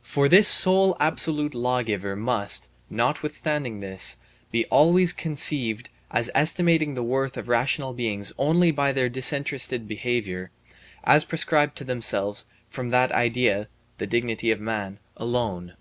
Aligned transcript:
For 0.00 0.30
this 0.30 0.48
sole 0.48 0.96
absolute 0.98 1.54
lawgiver 1.54 2.16
must, 2.16 2.70
notwithstanding 2.88 3.80
this, 3.80 4.16
be 4.50 4.64
always 4.68 5.12
conceived 5.12 5.90
as 6.10 6.30
estimating 6.34 6.94
the 6.94 7.02
worth 7.02 7.36
of 7.36 7.48
rational 7.48 7.92
beings 7.92 8.32
only 8.38 8.70
by 8.70 8.92
their 8.92 9.10
disinterested 9.10 9.86
behaviour, 9.86 10.50
as 11.04 11.26
prescribed 11.26 11.76
to 11.76 11.84
themselves 11.84 12.46
from 12.70 12.88
that 12.92 13.12
idea 13.12 13.68
[the 13.98 14.06
dignity 14.06 14.50
of 14.50 14.58
man] 14.58 15.00
alone. 15.18 15.74